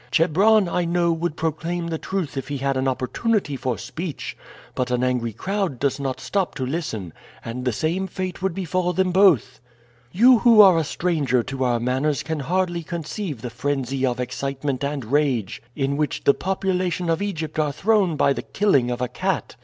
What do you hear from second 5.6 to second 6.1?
does